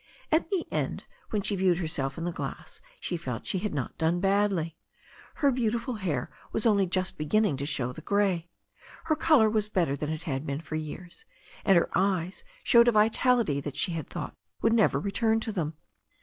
[0.31, 3.99] At the end, when she viewed herself in the glass, she felt she had not
[3.99, 4.75] done badly.
[5.35, 8.49] Her beautiful hair was only just be ginning to show the grey.
[9.03, 11.23] Her colour was better than it had been for years,
[11.63, 15.75] and her eyes showed a vitality that she had thought would never return to them.